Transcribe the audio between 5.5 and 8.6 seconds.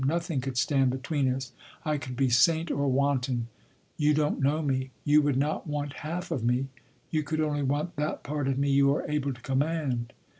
want half of me. You could only want that part of